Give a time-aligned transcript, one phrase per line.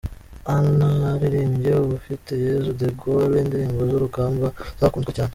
[0.51, 4.47] Hanaririmbye Ufiteyezu De Gaulle indirimbo z’urugamba
[4.79, 5.29] zakunzwe cyane.